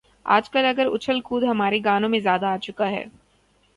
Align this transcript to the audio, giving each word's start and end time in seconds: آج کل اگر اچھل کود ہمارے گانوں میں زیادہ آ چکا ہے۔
آج 0.25 0.49
کل 0.49 0.65
اگر 0.65 0.87
اچھل 0.93 1.19
کود 1.21 1.43
ہمارے 1.43 1.79
گانوں 1.85 2.09
میں 2.09 2.19
زیادہ 2.19 2.45
آ 2.45 2.57
چکا 2.57 2.89
ہے۔ 2.91 3.05